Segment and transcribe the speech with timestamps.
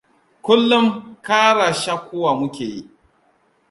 [0.45, 0.85] Kullum
[1.25, 2.67] kara shakuwa mu ke.